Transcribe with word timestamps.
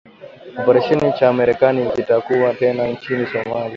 operesheni 0.59 1.13
cha 1.13 1.33
Marekani 1.33 1.91
kitakuwa 1.91 2.53
tena 2.53 2.87
nchini 2.87 3.27
Somalia 3.27 3.69